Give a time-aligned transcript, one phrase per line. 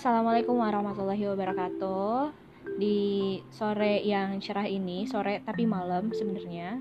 [0.00, 2.32] assalamualaikum warahmatullahi wabarakatuh.
[2.80, 6.80] Di sore yang cerah ini, sore tapi malam sebenarnya,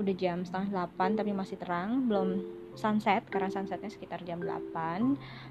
[0.00, 2.40] udah jam setengah delapan tapi masih terang, belum
[2.72, 4.72] sunset karena sunsetnya sekitar jam 8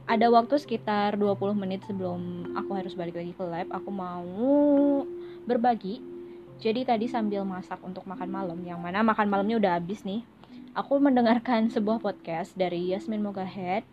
[0.10, 4.26] Ada waktu sekitar 20 menit sebelum aku harus balik lagi ke lab, aku mau
[5.46, 6.02] berbagi.
[6.58, 10.26] Jadi tadi sambil masak untuk makan malam, yang mana makan malamnya udah habis nih.
[10.74, 13.86] Aku mendengarkan sebuah podcast dari Yasmin Mogahed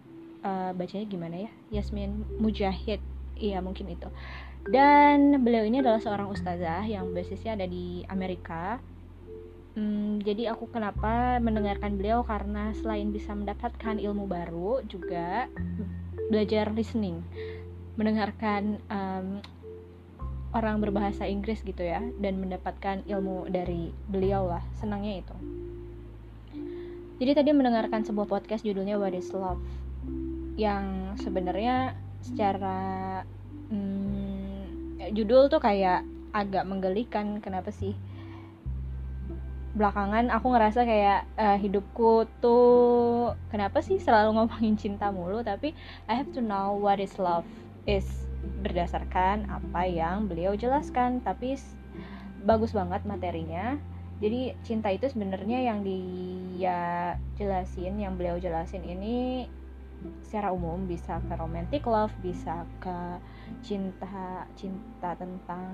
[0.43, 1.51] uh, bacanya gimana ya
[1.81, 3.01] Yasmin Mujahid
[3.43, 4.07] iya mungkin itu.
[4.63, 8.79] Dan beliau ini adalah seorang ustazah yang basisnya ada di Amerika.
[9.75, 12.23] Hmm, jadi aku kenapa mendengarkan beliau?
[12.23, 15.51] Karena selain bisa mendapatkan ilmu baru juga
[16.31, 17.27] belajar listening.
[17.99, 19.43] Mendengarkan um,
[20.55, 24.63] orang berbahasa Inggris gitu ya dan mendapatkan ilmu dari beliau lah.
[24.79, 25.37] Senangnya itu.
[27.19, 29.63] Jadi tadi mendengarkan sebuah podcast judulnya What is Love?
[30.55, 32.79] Yang sebenarnya secara
[35.11, 37.99] judul tuh kayak agak menggelikan kenapa sih?
[39.73, 45.43] Belakangan aku ngerasa kayak uh, hidupku tuh kenapa sih selalu ngomongin cinta mulu?
[45.43, 45.75] Tapi
[46.07, 47.49] I have to know what is love
[47.89, 48.07] is
[48.63, 51.25] berdasarkan apa yang beliau jelaskan.
[51.25, 51.59] Tapi
[52.47, 53.81] bagus banget materinya.
[54.23, 59.51] Jadi cinta itu sebenarnya yang dia jelasin yang beliau jelasin ini
[60.25, 62.97] secara umum bisa ke romantic love bisa ke
[63.63, 65.69] cinta cinta tentang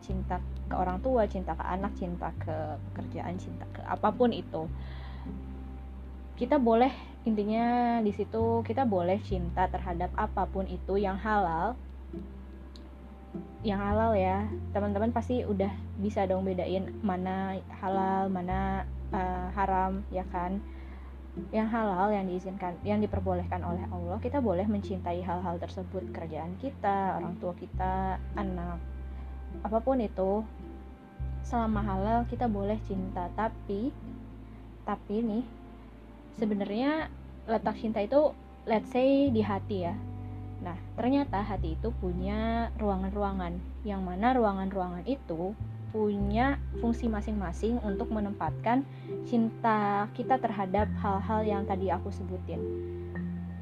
[0.00, 4.66] cinta ke orang tua cinta ke anak cinta ke pekerjaan cinta ke apa pun itu.
[6.40, 6.90] Kita boleh
[7.28, 11.76] intinya di situ kita boleh cinta terhadap apa pun itu yang halal.
[13.60, 20.24] Yang halal ya teman-teman pasti udah bisa dong bedain mana halal mana uh, haram ya
[20.32, 20.64] kan
[21.54, 26.10] yang halal yang diizinkan yang diperbolehkan oleh Allah kita boleh mencintai hal-hal tersebut.
[26.10, 28.82] Kerjaan kita orang tua kita anak
[29.62, 30.42] apa pun itu.
[31.46, 33.94] Selama halal kita boleh cinta tapi
[34.84, 35.44] tapi nih
[36.38, 37.08] sebenarnya
[37.46, 38.34] letak cinta itu
[38.66, 39.94] let's say di hati ya.
[40.60, 43.56] Nah ternyata hati itu punya ruangan-ruangan
[43.86, 45.54] yang mana ruangan-ruangan itu
[45.90, 48.86] punya fungsi masing-masing untuk menempatkan
[49.26, 52.62] cinta kita terhadap hal-hal yang tadi aku sebutin.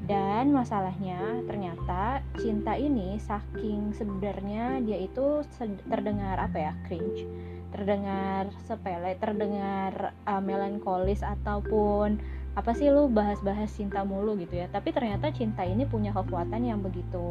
[0.09, 5.45] Dan masalahnya ternyata cinta ini saking sebenarnya dia itu
[5.85, 7.29] terdengar apa ya cringe,
[7.69, 12.17] terdengar sepele, terdengar uh, melankolis ataupun
[12.57, 14.65] apa sih lu bahas-bahas cinta mulu gitu ya.
[14.73, 17.21] Tapi ternyata cinta ini punya kekuatan yang begitu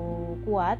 [0.46, 0.78] kuat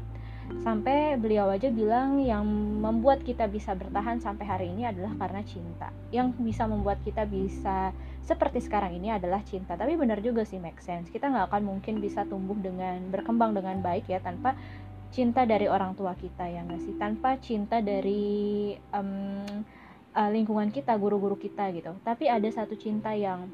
[0.59, 2.43] sampai beliau aja bilang yang
[2.83, 5.89] membuat kita bisa bertahan sampai hari ini adalah karena cinta.
[6.09, 7.95] Yang bisa membuat kita bisa
[8.25, 9.79] seperti sekarang ini adalah cinta.
[9.79, 11.09] Tapi benar juga sih make sense.
[11.09, 14.53] Kita nggak akan mungkin bisa tumbuh dengan berkembang dengan baik ya tanpa
[15.09, 16.93] cinta dari orang tua kita ya nggak sih?
[16.99, 19.45] Tanpa cinta dari um,
[20.13, 21.95] lingkungan kita guru-guru kita gitu.
[22.03, 23.49] Tapi ada satu cinta yang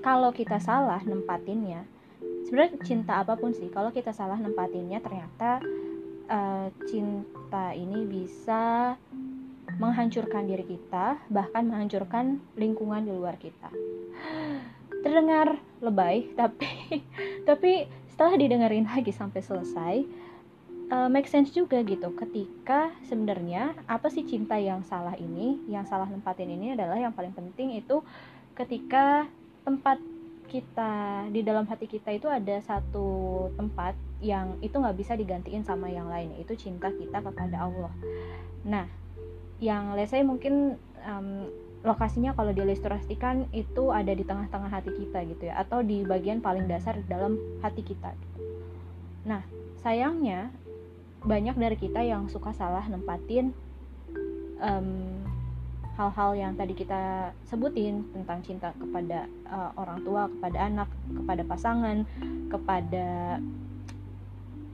[0.00, 1.84] kalau kita salah nempatinnya
[2.46, 5.62] sebenarnya cinta apa pun sih kalau kita salah nempatinnya ternyata
[6.30, 8.94] uh, cinta ini bisa
[9.78, 13.70] menghancurkan diri kita bahkan menghancurkan lingkungan di luar kita.
[15.00, 16.68] Terdengar lebay tapi
[17.48, 19.94] tapi setelah didengarin lagi sampai selesai
[20.90, 22.12] uh, make sense juga gitu.
[22.18, 27.32] Ketika sebenarnya apa sih cinta yang salah ini yang salah nempatin ini adalah yang paling
[27.32, 28.02] penting itu
[28.58, 29.24] ketika
[29.62, 30.02] tempat
[30.50, 35.86] kita di dalam hati kita itu ada satu tempat yang itu nggak bisa digantiin sama
[35.86, 37.94] yang lain itu cinta kita kepada Allah
[38.66, 38.90] nah
[39.62, 40.74] yang let's say mungkin
[41.06, 41.46] um,
[41.80, 46.68] lokasinya kalau diilustrasikan itu ada di tengah-tengah hati kita gitu ya atau di bagian paling
[46.68, 48.38] dasar dalam hati kita gitu.
[49.24, 49.40] nah
[49.80, 50.52] sayangnya
[51.24, 53.56] banyak dari kita yang suka salah nempatin
[54.60, 55.19] um,
[56.00, 62.08] hal-hal yang tadi kita sebutin tentang cinta kepada uh, orang tua, kepada anak, kepada pasangan,
[62.48, 63.36] kepada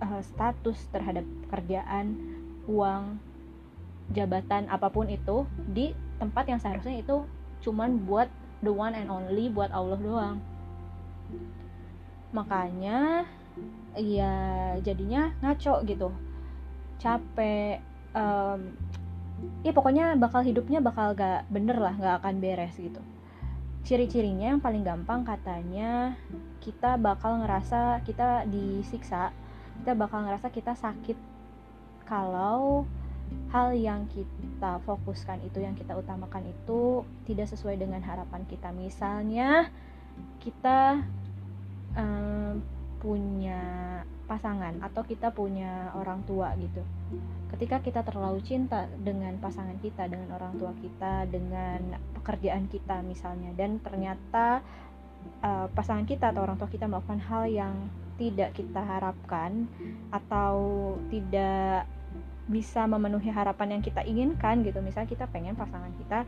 [0.07, 2.15] uh, status terhadap pekerjaan,
[2.71, 3.19] uang,
[4.15, 5.43] jabatan apa pun itu
[5.75, 5.91] di
[6.23, 7.27] tempat yang seharusnya itu
[7.67, 8.31] cuman buat
[8.63, 10.39] the one and only buat Allah doang.
[12.31, 13.27] Makanya
[13.99, 14.35] ya
[14.79, 16.15] jadinya ngaco gitu.
[17.03, 17.83] Capek
[18.15, 18.79] um,
[19.63, 23.01] ya pokoknya bakal hidupnya bakal gak bener lah gak akan beres gitu.
[23.87, 26.19] Ciri-cirinya yang paling gampang katanya
[26.59, 29.31] kita bakal ngerasa kita disiksa
[29.83, 31.19] kita bakal ngerasa kita sakit.
[32.07, 32.87] Kalau
[33.51, 38.71] hal yang kita fokuskan itu yang kita utamakan itu tidak sesuai dengan harapan kita.
[38.71, 39.69] Misalnya
[40.39, 41.03] kita
[41.99, 42.63] um,
[43.07, 43.63] punya
[44.27, 46.83] pasangan atau kita punya orang tua gitu.
[47.55, 53.55] Ketika kita terlalu cinta dengan pasangan kita dengan orang tua kita dengan pekerjaan kita misalnya
[53.55, 54.67] dan ternyata
[55.47, 57.75] uh, pasangan kita atau orang tua kita melakukan hal yang
[58.19, 59.71] tidak kita harapkan
[60.11, 60.59] atau
[61.07, 61.87] tidak
[62.51, 64.83] bisa memenuhi harapan yang kita inginkan gitu.
[64.83, 66.27] Misalnya kita pengen pasangan kita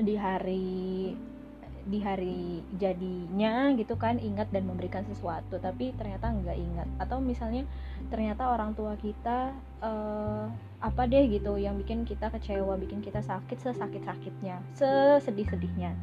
[0.00, 1.12] di hari
[1.82, 6.88] di hari jadinya gitu kan ingat dan memberikan sesuatu tapi ternyata nggak ingat.
[7.02, 7.66] Atau misalnya
[8.10, 9.50] ternyata orang tua kita
[9.82, 10.46] uh,
[10.82, 15.94] apa deh gitu yang bikin kita kecewa bikin kita sakit sesakit sakitnya sesedih sedihnya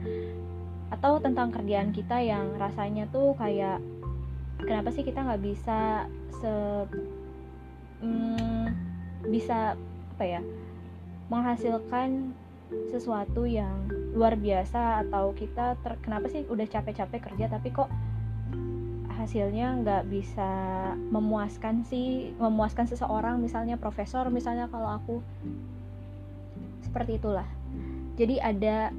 [0.90, 3.84] atau tentang kerjaan kita yang rasanya tuh kayak
[4.64, 6.54] kenapa sih kita nggak bisa se
[8.02, 8.66] hmm,
[9.28, 9.76] bisa
[10.16, 10.42] apa ya
[11.28, 12.34] menghasilkan
[12.90, 17.90] sesuatu yang luar biasa atau kita ter, kenapa sih udah capek-capek kerja tapi kok
[19.20, 20.52] hasilnya nggak bisa
[21.12, 25.18] memuaskan sih memuaskan seseorang misalnya profesor misalnya kalau aku.
[26.82, 27.46] Seperti itulah.
[28.16, 28.90] Jadi ada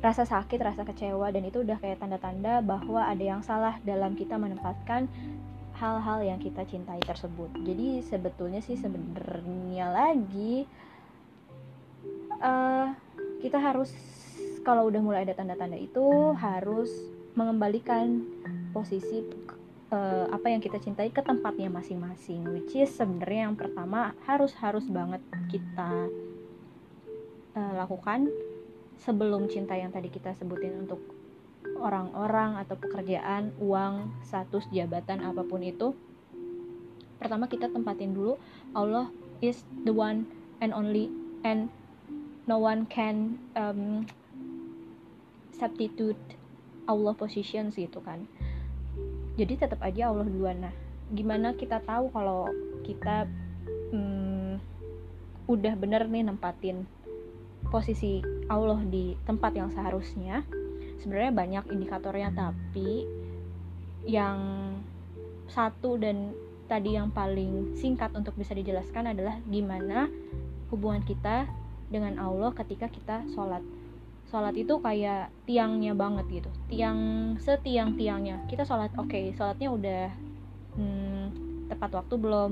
[0.00, 4.40] rasa sakit rasa kecewa dan itu udah kayak tanda-tanda bahwa ada yang salah dalam kita
[4.40, 5.06] menempatkan
[5.76, 7.48] hal-hal yang kita cintai tersebut.
[7.64, 10.68] Jadi sebetulnya sih sebenarnya lagi
[12.40, 12.92] uh,
[13.40, 13.92] kita harus
[14.70, 16.94] kalau udah mulai ada tanda-tanda itu harus
[17.34, 18.22] mengembalikan
[18.70, 19.18] posisi
[19.90, 24.86] uh, apa yang kita cintai ke tempatnya masing-masing which is sebenarnya yang pertama harus harus
[24.86, 25.18] banget
[25.50, 26.06] kita
[27.58, 28.30] uh, lakukan
[29.02, 31.02] sebelum cinta yang tadi kita sebutin untuk
[31.82, 35.98] orang-orang atau pekerjaan, uang, status, jabatan apa pun itu.
[37.18, 38.38] Pertama kita tempatin dulu
[38.70, 39.10] Allah
[39.42, 40.30] is the one
[40.62, 41.10] and only
[41.42, 41.72] and
[42.46, 44.06] no one can um,
[45.60, 46.18] substitute
[46.88, 48.24] Allah positions gitu kan.
[49.36, 50.64] Jadi tetap aja Allah duluan.
[50.64, 50.74] Nah
[51.12, 52.48] gimana kita tahu kalau
[52.82, 53.28] kita
[53.92, 54.56] um,
[55.50, 56.88] udah bener nih nempatin
[57.68, 60.42] posisi Allah di tempat yang seharusnya?
[61.04, 63.04] Sebenarnya banyak indikatornya tapi
[64.08, 64.38] yang
[65.52, 66.32] satu dan
[66.70, 70.06] tadi yang paling singkat untuk bisa dijelaskan adalah gimana
[70.70, 71.50] hubungan kita
[71.90, 73.60] dengan Allah ketika kita sholat
[74.30, 76.50] sholat itu kayak tiangnya banget gitu.
[76.70, 80.06] Tiang setiang tiangnya kita sholat oke okay, sholatnya udah
[80.78, 81.24] hmm,
[81.68, 82.50] tepat waktu belum?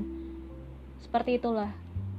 [1.00, 1.70] Seperti itulah.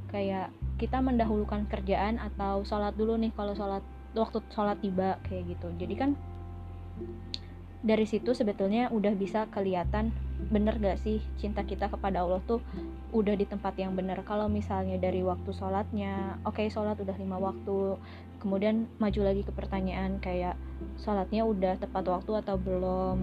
[0.09, 3.83] Kayak kita mendahulukan kerjaan atau sholat dulu nih kalau sholat
[4.15, 5.67] waktu sholat tiba kayak gitu.
[5.75, 6.09] Jadi kan
[7.79, 10.11] dari situ sebetulnya udah bisa kelihatan
[10.51, 12.59] bener gak sih cinta kita kepada Allah tuh
[13.11, 14.19] udah di tempat yang bener.
[14.27, 17.95] Kalau misalnya dari waktu sholatnya oke okay, sholat udah lima waktu
[18.39, 20.55] kemudian maju lagi ke pertanyaan kayak
[20.99, 23.17] sholatnya udah tepat waktu atau belum?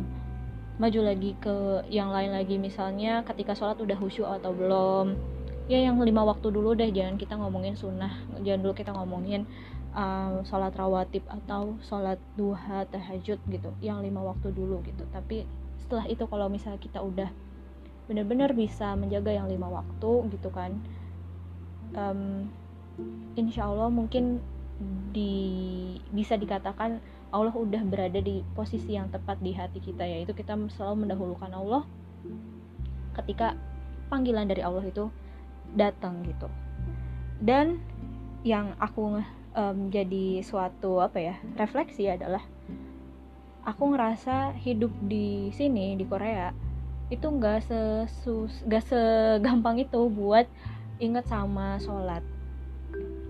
[0.76, 5.16] Maju lagi ke yang lain lagi misalnya ketika sholat udah khusyuk atau belum?
[5.66, 8.12] Ya yang lima waktu dulu deh jangan kita ngomongin sunnah
[8.44, 9.48] jangan dulu kita ngomongin
[9.96, 15.02] uh, sholat rawatib atau sholat duha tahajud gitu yang lima waktu dulu gitu.
[15.10, 15.48] Tapi
[15.80, 17.32] setelah itu kalau misalnya kita udah
[18.06, 20.78] benar-benar bisa menjaga yang lima waktu gitu kan
[21.98, 22.46] um,
[23.34, 24.38] insya Allah mungkin
[25.10, 27.02] di bisa dikatakan
[27.34, 31.82] Allah udah berada di posisi yang tepat di hati kita yaitu kita selalu mendahulukan Allah
[33.18, 33.58] ketika
[34.06, 35.10] panggilan dari Allah itu
[35.74, 36.46] datang gitu.
[37.42, 37.82] Dan
[38.46, 39.20] yang aku
[39.56, 42.44] um, jadi suatu apa ya refleksi adalah
[43.66, 46.54] aku ngerasa hidup di sini di Korea
[47.10, 50.46] itu nggak sesus nggak segampang itu buat
[50.98, 52.24] inget sama sholat.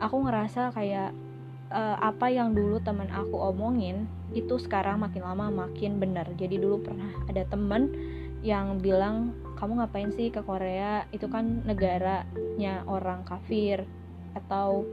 [0.01, 1.13] Aku ngerasa kayak
[1.73, 6.25] uh, apa yang dulu teman aku omongin itu sekarang makin lama makin benar.
[6.37, 7.93] Jadi dulu pernah ada temen
[8.41, 11.05] yang bilang kamu ngapain sih ke Korea?
[11.11, 13.85] Itu kan negaranya orang kafir.
[14.37, 14.85] Atau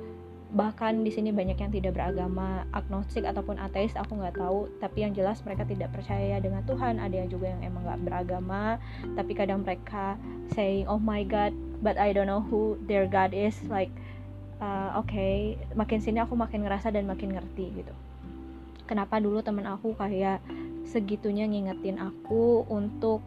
[0.53, 4.69] bahkan di sini banyak yang tidak beragama agnostik ataupun ateis aku nggak tahu.
[4.77, 7.01] Tapi yang jelas mereka tidak percaya dengan Tuhan.
[7.01, 8.77] Ada yang juga yang emang nggak beragama.
[9.17, 10.15] Tapi kadang mereka
[10.53, 13.57] saying oh my God but I don't know who their God is.
[13.65, 13.89] Like
[14.62, 17.93] uh, oke okay, makin sini aku makin ngerasa dan makin ngerti gitu.
[18.86, 20.38] Kenapa dulu temen aku kayak
[20.86, 23.25] segitunya ngingetin aku untuk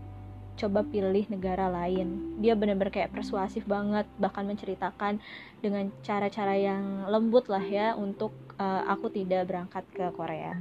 [0.56, 2.40] coba pilih negara lain.
[2.40, 5.20] Dia bener-bener kayak persuasif banget bahkan menceritakan
[5.60, 10.56] dengan cara-cara yang lembut lah ya untuk uh, aku tidak berangkat ke Korea.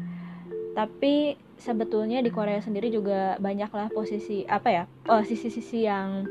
[0.76, 6.28] Tapi sebetulnya di Korea sendiri juga banyaklah posisi apa ya oh, sisi-sisi yang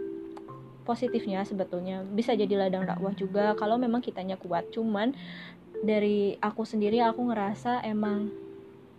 [0.85, 2.05] positifnya sebetulnya.
[2.05, 4.69] Bisa jadi ladang dakwah juga kalau memang kitanya kuat.
[4.69, 5.17] Cuman
[5.81, 8.29] dari aku sendiri aku ngerasa emang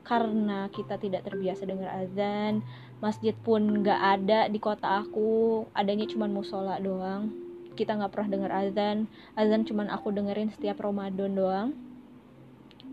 [0.05, 2.61] karena kita tidak terbiasa dengar azan
[3.03, 5.65] masjid pun nggak ada di kota aku.
[5.75, 7.31] Adanya cuma musola doang.
[7.75, 9.11] Kita nggak pernah dengar azan.
[9.35, 11.69] Azan cuma aku dengerin setiap Ramadan doang.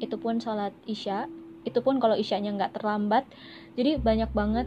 [0.02, 1.30] Itu pun sholat isya.
[1.62, 3.22] Itu pun kalau isyanya nggak terlambat.
[3.78, 4.66] Jadi banyak banget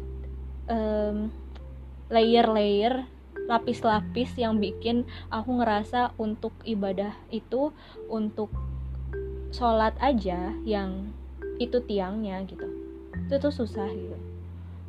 [0.71, 1.29] um,
[2.07, 3.03] layer-layer
[3.45, 7.75] lapis-lapis yang bikin aku ngerasa untuk ibadah itu
[8.07, 8.49] untuk
[9.51, 11.11] sholat aja yang
[11.59, 12.65] itu tiangnya gitu.
[13.27, 14.34] Itu tuh susah gitu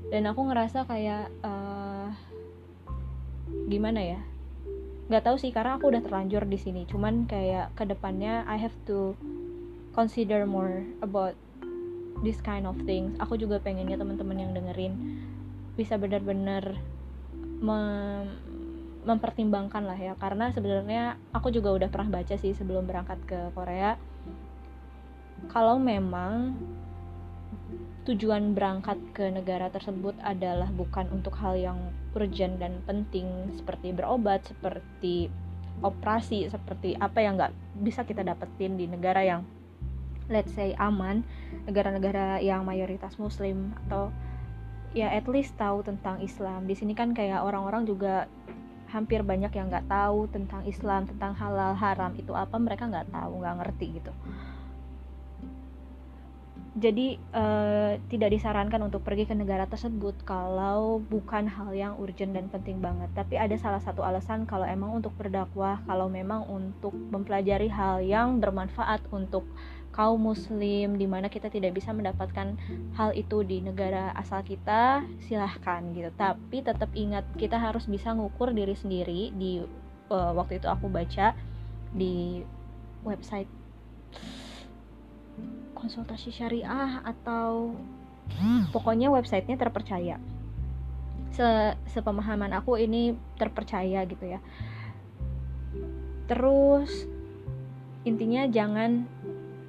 [0.07, 2.09] dan aku ngerasa kayak uh,
[3.67, 4.21] gimana ya?
[5.07, 6.83] Nggak tahu sih karena aku udah terlanjur di sini.
[6.87, 9.15] Cuman kayak ke depannya I have to
[9.95, 11.35] consider more about
[12.23, 13.15] this kind of things.
[13.19, 14.95] Aku juga pengennya teman-teman yang dengerin
[15.75, 16.79] bisa benar-benar
[17.61, 18.27] mem
[19.07, 20.19] mempertimbangkan lah ya.
[20.19, 23.95] Karena sebenarnya aku juga udah pernah baca sih sebelum berangkat ke Korea.
[25.47, 26.59] Kalau memang
[28.07, 31.79] tujuan berangkat ke negara tersebut adalah bukan untuk hal yang
[32.15, 33.27] urgent dan penting
[33.59, 35.27] seperti berobat, seperti
[35.83, 39.43] operasi, seperti apa yang nggak bisa kita dapetin di negara yang
[40.31, 41.27] let's say aman,
[41.67, 44.15] negara-negara yang mayoritas muslim atau
[44.95, 46.71] ya at least tahu tentang Islam.
[46.71, 48.31] Di sini kan kayak orang-orang juga
[48.87, 53.43] hampir banyak yang nggak tahu tentang Islam, tentang halal haram itu apa mereka nggak tahu,
[53.43, 54.15] nggak ngerti gitu
[56.77, 62.53] jadi uh, tidak disarankan untuk pergi ke negara tersebut kalau bukan hal yang urgent dan
[62.53, 63.09] penting banget.
[63.17, 68.45] Tapi ada salah satu alasan kalau emang untuk berdakwah, kalau memang untuk mempelajari hal yang
[68.45, 69.49] bermanfaat untuk
[69.97, 72.61] kaum muslim di mana kita tidak bisa mendapatkan
[72.93, 76.13] hal itu di negara asal kita, silahkan gitu.
[76.13, 79.65] Tapi tetap ingat kita harus bisa ngukur diri sendiri di
[80.13, 81.33] uh, waktu itu aku baca
[81.97, 82.45] di
[83.01, 83.49] website
[85.77, 87.77] konsultasi syariah atau
[88.73, 90.17] pokoknya websitenya terpercaya.
[91.31, 94.41] Se sepemahaman aku ini terpercaya gitu ya.
[96.27, 97.07] Terus
[98.09, 99.05] intinya jangan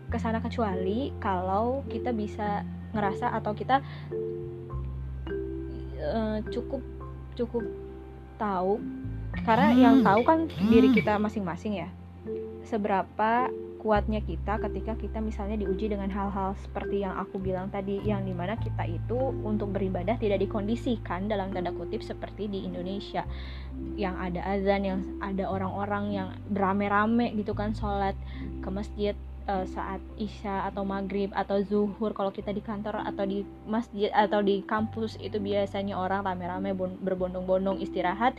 [0.08, 2.64] ke sana kecuali kalau kita bisa
[2.96, 3.84] ngerasa atau kita
[6.02, 6.82] uh, cukup
[7.36, 7.68] cukup
[8.40, 8.80] tahu.
[9.44, 10.40] Karena yang tahu kan
[10.72, 11.90] diri kita masing-masing ya.
[12.66, 13.52] Seberapa
[13.88, 18.36] kuatnya kita ketika kita misalnya diuji dengan hal-hal seperti yang aku bilang tadi yang di
[18.36, 23.24] mana kita itu untuk beribadah tidak dikondisikan dalam tanda kutip seperti di Indonesia.
[23.96, 28.20] Yang ada azan yang ada orang-orang yang berame-rame gitu kan sholat
[28.60, 29.16] ke masjid
[29.48, 32.12] uh, saat isya atau maghrib atau zuhur.
[32.12, 37.80] Kalau kita di kantor atau di masjid atau di kampus itu biasanya orang rame-rame berbondong-bondong
[37.80, 38.36] istirahat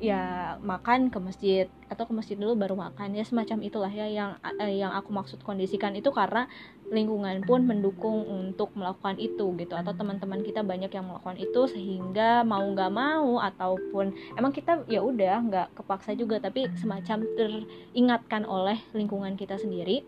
[0.00, 3.14] ya makan ke masjid atau ke masjid dulu baru makan.
[3.14, 6.48] Ya semacam itulah ya yang eh, yang aku maksud kondisikan itu karena
[6.90, 9.74] lingkungan pun mendukung untuk melakukan itu gitu.
[9.76, 15.04] Atau teman-teman kita banyak yang melakukan itu sehingga mau nggak mau ataupun emang kita ya
[15.04, 20.02] udah nggak kepaksa juga tapi semacam teringatkan oleh lingkungan kita sendiri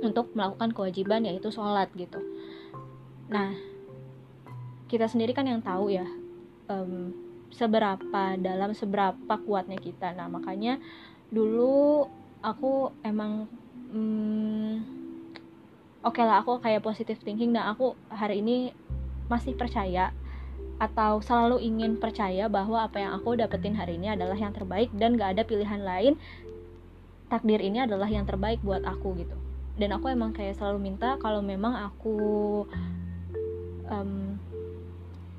[0.00, 2.22] untuk melakukan kewajiban yaitu sholat gitu.
[3.28, 3.52] Nah
[4.90, 6.06] kita sendiri kan yang tahu ya
[7.50, 10.14] seberapa dalam seberapa kuatnya kita.
[10.14, 10.78] Nah makanya
[11.30, 12.06] dulu
[12.40, 13.46] aku emang
[13.92, 14.82] hmm,
[16.02, 17.52] oke okay lah aku kayak positive thinking.
[17.54, 18.70] Dan aku hari ini
[19.30, 20.10] masih percaya
[20.80, 25.20] atau selalu ingin percaya bahwa apa yang aku dapetin hari ini adalah yang terbaik dan
[25.20, 26.16] gak ada pilihan lain.
[27.30, 29.36] Takdir ini adalah yang terbaik buat aku gitu.
[29.78, 32.18] Dan aku emang kayak selalu minta kalau memang aku
[33.86, 34.29] um,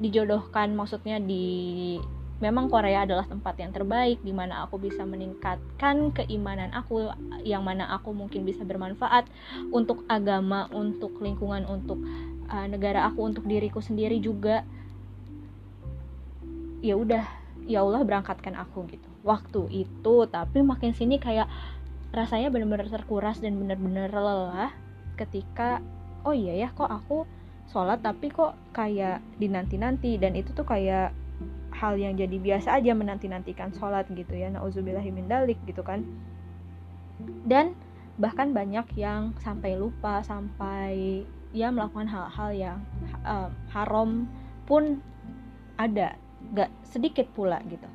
[0.01, 1.95] dijodohkan maksudnya di
[2.41, 7.13] memang Korea adalah tempat yang terbaik di mana aku bisa meningkatkan keimanan aku
[7.45, 9.29] yang mana aku mungkin bisa bermanfaat
[9.69, 12.01] untuk agama, untuk lingkungan, untuk
[12.49, 14.65] uh, negara aku, untuk diriku sendiri juga.
[16.81, 17.29] Ya udah,
[17.69, 19.05] ya Allah berangkatkan aku gitu.
[19.21, 21.45] Waktu itu, tapi makin sini kayak
[22.09, 24.73] rasanya benar-benar terkuras dan benar-benar lelah
[25.15, 25.79] ketika
[26.27, 27.23] oh iya ya kok aku
[27.71, 30.19] sholat tapi kok kayak dinanti-nanti.
[30.19, 31.15] Dan itu tuh kayak
[31.71, 34.51] hal yang jadi biasa aja menanti-nantikan sholat gitu ya.
[34.51, 36.03] Dalik gitu kan.
[37.47, 37.73] Dan
[38.19, 41.23] bahkan banyak yang sampai lupa sampai
[41.55, 42.77] ya melakukan hal-hal yang
[43.23, 44.27] uh, haram
[44.67, 44.99] pun
[45.79, 46.19] ada.
[46.51, 47.87] Gak sedikit pula gitu.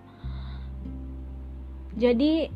[1.97, 2.49] Jadi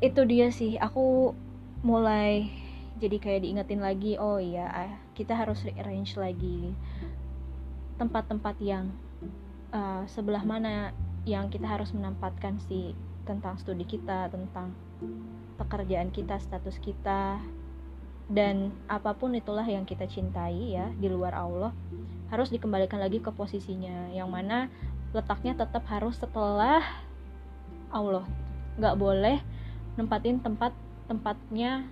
[0.00, 0.78] itu dia sih.
[0.78, 1.34] Aku
[1.80, 2.50] mulai
[3.00, 6.76] jadi kayak diingetin lagi oh iya ah, kita harus rearrange lagi
[7.96, 8.92] tempat-tempat yang
[9.72, 10.92] uh, sebelah mana
[11.24, 14.72] yang kita harus menempatkan si tentang studi kita tentang
[15.60, 17.40] pekerjaan kita status kita
[18.30, 21.74] dan apa pun itulah yang kita cintai ya di luar Allah
[22.30, 24.70] harus dikembalikan lagi ke posisinya yang mana
[25.10, 26.78] letaknya tetap harus setelah
[27.90, 28.24] Allah.
[28.78, 29.42] Nggak boleh
[29.98, 30.70] nempatin tempat
[31.10, 31.90] tempatnya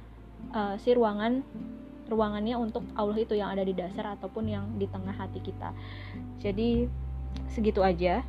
[0.54, 1.42] uh, si ruangan
[2.08, 5.76] ruangannya untuk Allah itu yang ada di dasar ataupun yang di tengah hati kita.
[6.40, 6.88] Jadi
[7.52, 8.24] segitu aja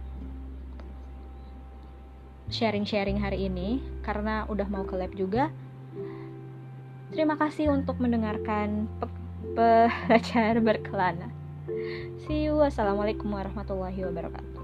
[2.51, 5.47] sharing-sharing hari ini karena udah mau ke lab juga.
[7.09, 9.07] Terima kasih untuk mendengarkan pe
[9.55, 11.31] pelajar berkelana.
[12.27, 12.59] See you.
[12.59, 14.59] Wassalamualaikum warahmatullahi wabarakatuh